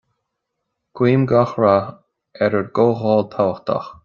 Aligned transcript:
Guím 0.99 1.27
gach 1.33 1.53
rath 1.65 1.93
ar 2.47 2.57
bhur 2.59 2.69
gcomhdháil 2.81 3.27
tábhachtach. 3.37 3.97